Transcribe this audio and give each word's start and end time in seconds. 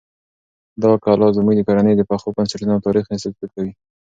دا 0.83 0.91
کلا 1.03 1.27
زموږ 1.37 1.55
د 1.57 1.61
کورنۍ 1.67 1.93
د 1.97 2.01
پخو 2.09 2.27
بنسټونو 2.35 2.71
او 2.75 2.83
تاریخ 2.87 3.05
استازیتوب 3.07 3.49
کوي. 3.55 3.71